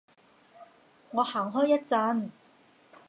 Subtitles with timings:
[1.11, 2.31] 我行開一陣